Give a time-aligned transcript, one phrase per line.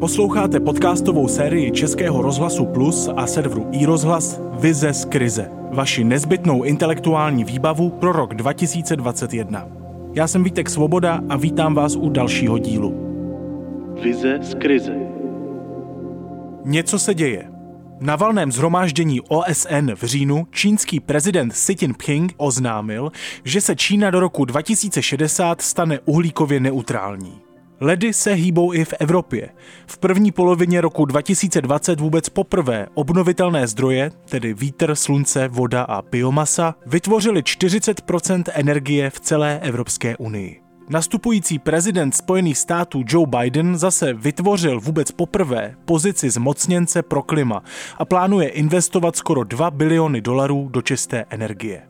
[0.00, 5.50] Posloucháte podcastovou sérii Českého rozhlasu Plus a serveru iRozhlas Vize z krize.
[5.72, 9.68] Vaši nezbytnou intelektuální výbavu pro rok 2021.
[10.14, 12.94] Já jsem Vítek Svoboda a vítám vás u dalšího dílu.
[14.02, 14.94] Vize z krize.
[16.64, 17.50] Něco se děje.
[18.00, 23.12] Na valném zhromáždění OSN v říjnu čínský prezident Xi Jinping oznámil,
[23.44, 27.49] že se Čína do roku 2060 stane uhlíkově neutrální.
[27.82, 29.48] Ledy se hýbou i v Evropě.
[29.86, 36.74] V první polovině roku 2020 vůbec poprvé obnovitelné zdroje, tedy vítr, slunce, voda a biomasa,
[36.86, 40.60] vytvořily 40% energie v celé Evropské unii.
[40.88, 47.62] Nastupující prezident Spojených států Joe Biden zase vytvořil vůbec poprvé pozici zmocněnce pro klima
[47.98, 51.82] a plánuje investovat skoro 2 biliony dolarů do čisté energie.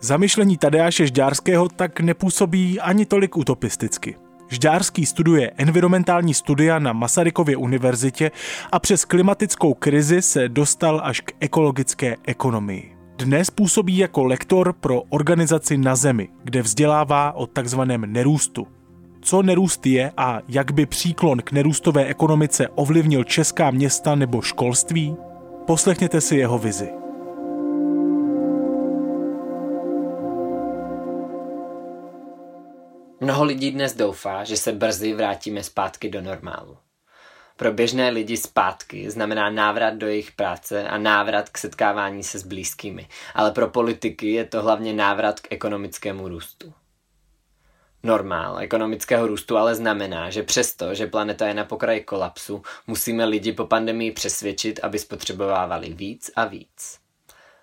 [0.00, 4.16] Zamyšlení Tadeáše Žďárského tak nepůsobí ani tolik utopisticky.
[4.48, 8.30] Žďárský studuje environmentální studia na Masarykově univerzitě
[8.72, 12.96] a přes klimatickou krizi se dostal až k ekologické ekonomii.
[13.16, 18.66] Dnes působí jako lektor pro organizaci Na Zemi, kde vzdělává o takzvaném nerůstu.
[19.20, 25.16] Co nerůst je a jak by příklon k nerůstové ekonomice ovlivnil česká města nebo školství?
[25.66, 26.97] Poslechněte si jeho vizi.
[33.28, 36.76] Mnoho lidí dnes doufá, že se brzy vrátíme zpátky do normálu.
[37.56, 42.42] Pro běžné lidi zpátky znamená návrat do jejich práce a návrat k setkávání se s
[42.46, 46.74] blízkými, ale pro politiky je to hlavně návrat k ekonomickému růstu.
[48.02, 53.52] Normál ekonomického růstu ale znamená, že přesto, že planeta je na pokraji kolapsu, musíme lidi
[53.52, 57.07] po pandemii přesvědčit, aby spotřebovávali víc a víc.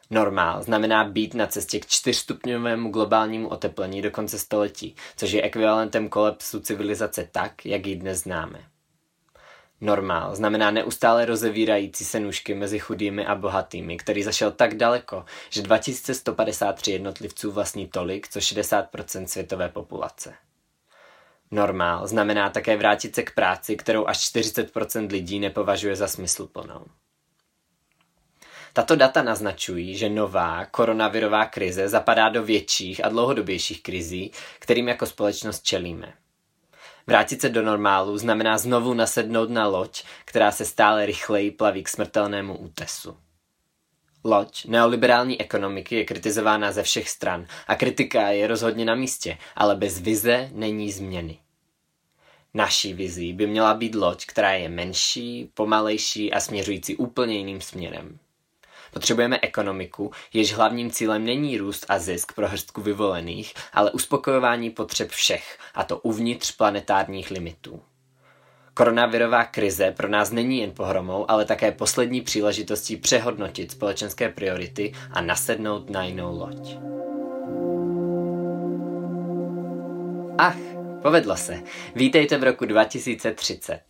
[0.09, 6.09] Normál znamená být na cestě k čtyřstupňovému globálnímu oteplení do konce století, což je ekvivalentem
[6.09, 8.65] kolapsu civilizace tak, jak ji dnes známe.
[9.81, 15.61] Normál znamená neustále rozevírající se nůžky mezi chudými a bohatými, který zašel tak daleko, že
[15.61, 20.33] 2153 jednotlivců vlastní tolik, co 60% světové populace.
[21.51, 26.85] Normál znamená také vrátit se k práci, kterou až 40% lidí nepovažuje za smysluplnou.
[28.75, 35.05] Tato data naznačují, že nová koronavirová krize zapadá do větších a dlouhodobějších krizí, kterým jako
[35.05, 36.13] společnost čelíme.
[37.07, 41.89] Vrátit se do normálu znamená znovu nasednout na loď, která se stále rychleji plaví k
[41.89, 43.17] smrtelnému útesu.
[44.23, 49.75] Loď neoliberální ekonomiky je kritizována ze všech stran a kritika je rozhodně na místě, ale
[49.75, 51.39] bez vize není změny.
[52.53, 58.19] Naší vizí by měla být loď, která je menší, pomalejší a směřující úplně jiným směrem.
[58.95, 65.09] Potřebujeme ekonomiku, jež hlavním cílem není růst a zisk pro hrstku vyvolených, ale uspokojování potřeb
[65.09, 67.81] všech, a to uvnitř planetárních limitů.
[68.73, 75.21] Koronavirová krize pro nás není jen pohromou, ale také poslední příležitostí přehodnotit společenské priority a
[75.21, 76.77] nasednout na jinou loď.
[80.37, 80.57] Ach,
[81.01, 81.63] povedlo se.
[81.95, 83.81] Vítejte v roku 2030.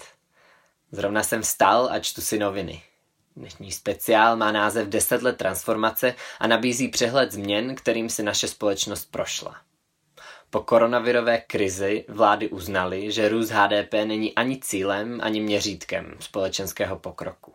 [0.92, 2.82] Zrovna jsem vstal a čtu si noviny.
[3.38, 9.12] Dnešní speciál má název 10 let transformace a nabízí přehled změn, kterým si naše společnost
[9.12, 9.56] prošla.
[10.50, 17.53] Po koronavirové krizi vlády uznaly, že růst HDP není ani cílem, ani měřítkem společenského pokroku.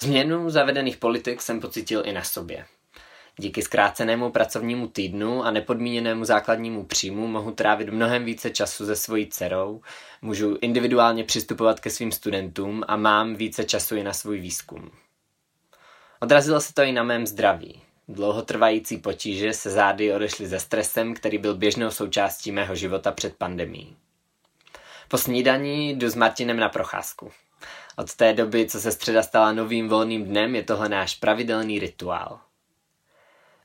[0.00, 2.66] Změnu zavedených politik jsem pocitil i na sobě.
[3.36, 9.26] Díky zkrácenému pracovnímu týdnu a nepodmíněnému základnímu příjmu mohu trávit mnohem více času se svojí
[9.26, 9.80] dcerou,
[10.22, 14.90] můžu individuálně přistupovat ke svým studentům a mám více času i na svůj výzkum.
[16.24, 17.82] Odrazilo se to i na mém zdraví.
[18.08, 23.96] Dlouhotrvající potíže se zády odešly ze stresem, který byl běžnou součástí mého života před pandemí.
[25.08, 27.30] Po snídaní jdu s Martinem na procházku.
[27.96, 32.40] Od té doby, co se středa stala novým volným dnem, je tohle náš pravidelný rituál.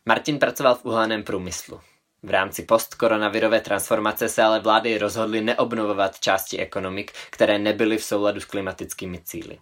[0.05, 1.81] Martin pracoval v uhelném průmyslu.
[2.23, 8.39] V rámci postkoronavirové transformace se ale vlády rozhodly neobnovovat části ekonomik, které nebyly v souladu
[8.39, 9.59] s klimatickými cíly.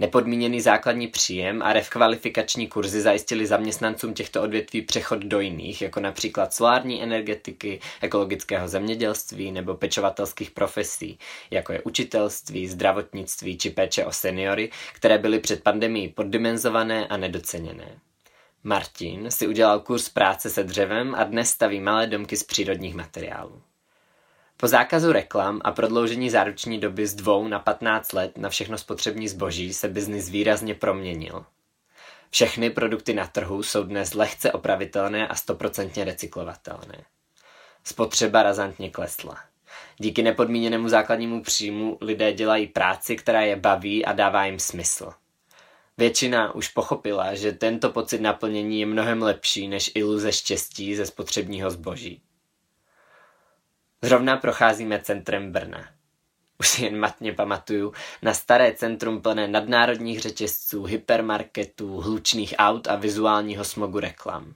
[0.00, 6.54] Nepodmíněný základní příjem a rekvalifikační kurzy zajistili zaměstnancům těchto odvětví přechod do jiných, jako například
[6.54, 11.18] solární energetiky, ekologického zemědělství nebo pečovatelských profesí,
[11.50, 17.98] jako je učitelství, zdravotnictví či péče o seniory, které byly před pandemií poddimenzované a nedoceněné.
[18.64, 23.62] Martin si udělal kurz práce se dřevem a dnes staví malé domky z přírodních materiálů.
[24.60, 29.28] Po zákazu reklam a prodloužení záruční doby z dvou na 15 let na všechno spotřební
[29.28, 31.44] zboží se biznis výrazně proměnil.
[32.30, 37.04] Všechny produkty na trhu jsou dnes lehce opravitelné a stoprocentně recyklovatelné.
[37.84, 39.38] Spotřeba razantně klesla.
[39.98, 45.12] Díky nepodmíněnému základnímu příjmu lidé dělají práci, která je baví a dává jim smysl.
[45.98, 51.70] Většina už pochopila, že tento pocit naplnění je mnohem lepší než iluze štěstí ze spotřebního
[51.70, 52.22] zboží.
[54.02, 55.88] Zrovna procházíme centrem Brna.
[56.60, 57.92] Už si jen matně pamatuju
[58.22, 64.54] na staré centrum plné nadnárodních řetězců, hypermarketů, hlučných aut a vizuálního smogu reklam.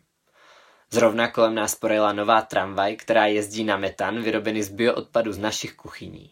[0.90, 5.74] Zrovna kolem nás projela nová tramvaj, která jezdí na metan, vyrobený z bioodpadu z našich
[5.74, 6.30] kuchyní.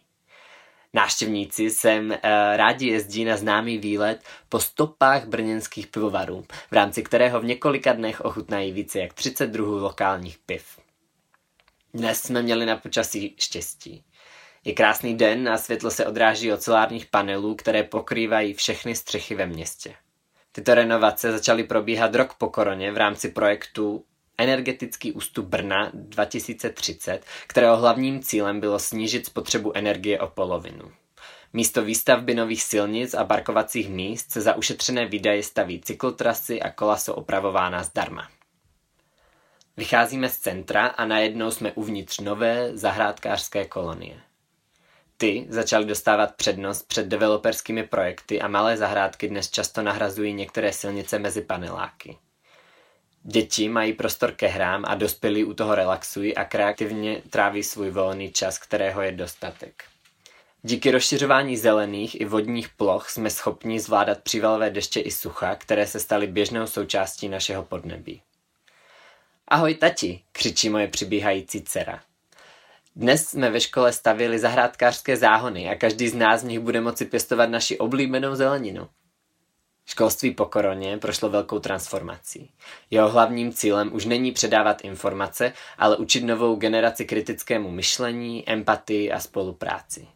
[0.93, 2.17] Návštěvníci sem uh,
[2.56, 8.20] rádi jezdí na známý výlet po stopách brněnských pivovarů, v rámci kterého v několika dnech
[8.20, 10.79] ochutnají více jak 30 druhů lokálních piv.
[11.94, 14.05] Dnes jsme měli na počasí štěstí.
[14.65, 19.47] Je krásný den a světlo se odráží od solárních panelů, které pokrývají všechny střechy ve
[19.47, 19.94] městě.
[20.53, 24.05] Tyto renovace začaly probíhat rok po koroně v rámci projektu
[24.39, 30.93] Energetický ústup Brna 2030, kterého hlavním cílem bylo snížit spotřebu energie o polovinu.
[31.53, 36.97] Místo výstavby nových silnic a parkovacích míst se za ušetřené výdaje staví cyklotrasy a kola
[36.97, 38.29] jsou opravována zdarma.
[39.77, 44.21] Vycházíme z centra a najednou jsme uvnitř nové zahrádkářské kolonie.
[45.17, 51.19] Ty začaly dostávat přednost před developerskými projekty a malé zahrádky dnes často nahrazují některé silnice
[51.19, 52.19] mezi paneláky.
[53.23, 58.33] Děti mají prostor ke hrám a dospělí u toho relaxují a kreativně tráví svůj volný
[58.33, 59.85] čas, kterého je dostatek.
[60.63, 66.01] Díky rozšiřování zelených i vodních ploch jsme schopni zvládat přívalové deště i sucha, které se
[66.01, 68.23] staly běžnou součástí našeho podnebí.
[69.53, 72.01] Ahoj tati, křičí moje přibíhající dcera.
[72.97, 77.05] Dnes jsme ve škole stavili zahrádkářské záhony a každý z nás v nich bude moci
[77.05, 78.89] pěstovat naši oblíbenou zeleninu.
[79.87, 82.51] Školství po koroně prošlo velkou transformací.
[82.91, 89.21] Jeho hlavním cílem už není předávat informace, ale učit novou generaci kritickému myšlení, empatii a
[89.21, 90.09] spolupráci.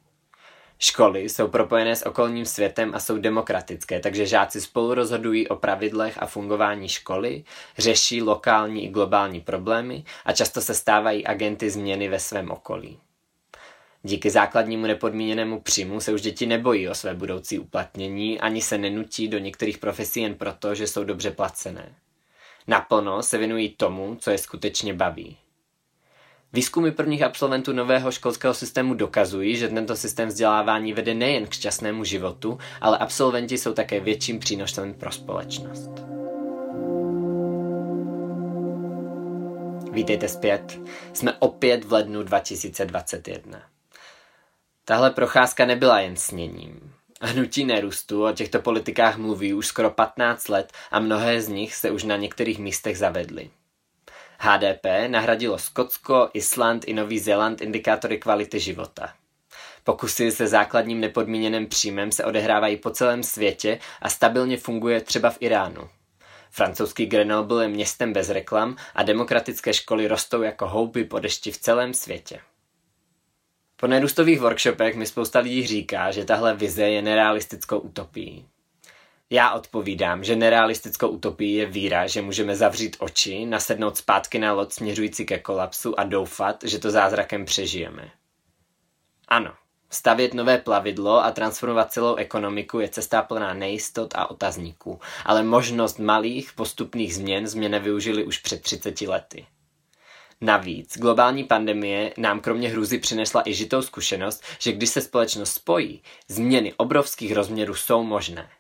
[0.79, 6.23] Školy jsou propojené s okolním světem a jsou demokratické, takže žáci spolu rozhodují o pravidlech
[6.23, 7.45] a fungování školy,
[7.79, 12.99] řeší lokální i globální problémy a často se stávají agenty změny ve svém okolí.
[14.03, 19.29] Díky základnímu nepodmíněnému příjmu se už děti nebojí o své budoucí uplatnění ani se nenutí
[19.29, 21.95] do některých profesí jen proto, že jsou dobře placené.
[22.67, 25.37] Naplno se věnují tomu, co je skutečně baví.
[26.57, 32.05] Výzkumy prvních absolventů nového školského systému dokazují, že tento systém vzdělávání vede nejen k šťastnému
[32.05, 35.91] životu, ale absolventi jsou také větším přínosem pro společnost.
[39.93, 40.81] Vítejte zpět.
[41.13, 43.63] Jsme opět v lednu 2021.
[44.85, 46.93] Tahle procházka nebyla jen sněním.
[47.23, 51.91] Hnutí nerůstu o těchto politikách mluví už skoro 15 let a mnohé z nich se
[51.91, 53.51] už na některých místech zavedly.
[54.47, 59.13] HDP nahradilo Skotsko, Island i Nový Zéland indikátory kvality života.
[59.85, 65.37] Pokusy se základním nepodmíněným příjmem se odehrávají po celém světě a stabilně funguje třeba v
[65.41, 65.89] Iránu.
[66.51, 71.59] Francouzský Grenoble je městem bez reklam a demokratické školy rostou jako houby po dešti v
[71.59, 72.41] celém světě.
[73.77, 78.47] Po nerůstových workshopech mi spousta lidí říká, že tahle vize je nerealistickou utopií.
[79.31, 84.73] Já odpovídám, že nerealistickou utopií je víra, že můžeme zavřít oči, nasednout zpátky na loď
[84.73, 88.11] směřující ke kolapsu a doufat, že to zázrakem přežijeme.
[89.29, 89.55] Ano,
[89.91, 95.99] stavět nové plavidlo a transformovat celou ekonomiku je cesta plná nejistot a otazníků, ale možnost
[95.99, 99.47] malých postupných změn jsme nevyužili už před 30 lety.
[100.41, 106.03] Navíc globální pandemie nám kromě hrůzy přinesla i žitou zkušenost, že když se společnost spojí,
[106.29, 108.51] změny obrovských rozměrů jsou možné.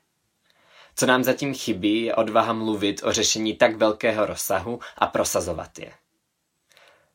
[0.98, 5.90] Co nám zatím chybí, je odvaha mluvit o řešení tak velkého rozsahu a prosazovat je.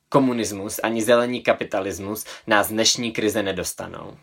[0.10, 4.18] Komunismus ani zelený kapitalismus nás dnešní krize nedostanou.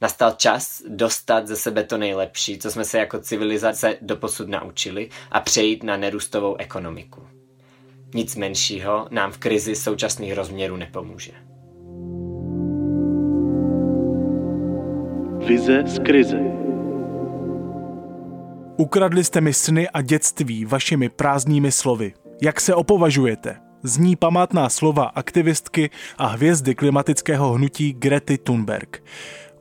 [0.00, 5.40] Nastal čas dostat ze sebe to nejlepší, co jsme se jako civilizace doposud naučili a
[5.40, 7.28] přejít na nerůstovou ekonomiku.
[8.14, 11.32] Nic menšího nám v krizi současných rozměrů nepomůže.
[15.46, 16.65] Vize z krize.
[18.78, 22.14] Ukradli jste mi sny a dětství vašimi prázdnými slovy.
[22.42, 23.56] Jak se opovažujete?
[23.82, 29.02] Zní památná slova aktivistky a hvězdy klimatického hnutí Grety Thunberg.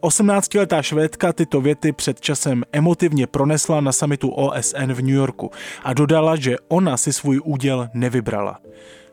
[0.01, 5.51] 18-letá švédka tyto věty před časem emotivně pronesla na samitu OSN v New Yorku
[5.83, 8.59] a dodala, že ona si svůj úděl nevybrala.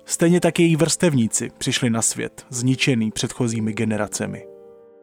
[0.04, 4.51] Stejně tak její vrstevníci přišli na svět, zničený předchozími generacemi.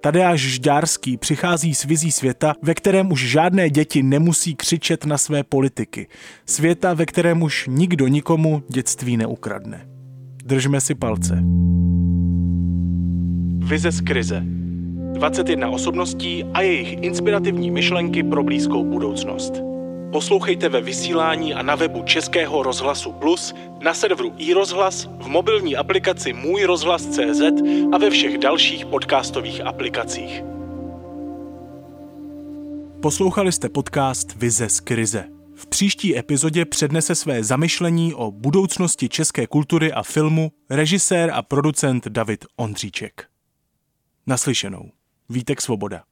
[0.01, 5.43] Tadeáš Žďárský přichází s vizí světa, ve kterém už žádné děti nemusí křičet na své
[5.43, 6.07] politiky.
[6.45, 9.87] Světa, ve kterém už nikdo nikomu dětství neukradne.
[10.45, 11.43] Držme si palce.
[13.57, 14.43] Vize z krize.
[15.13, 19.68] 21 osobností a jejich inspirativní myšlenky pro blízkou budoucnost.
[20.11, 26.33] Poslouchejte ve vysílání a na webu Českého rozhlasu Plus, na serveru iRozhlas, v mobilní aplikaci
[26.33, 27.41] Můj rozhlas.cz
[27.91, 30.43] a ve všech dalších podcastových aplikacích.
[33.01, 35.25] Poslouchali jste podcast Vize z krize.
[35.55, 42.07] V příští epizodě přednese své zamyšlení o budoucnosti české kultury a filmu režisér a producent
[42.07, 43.27] David Ondříček.
[44.27, 44.91] Naslyšenou.
[45.29, 46.08] Vítek Svoboda.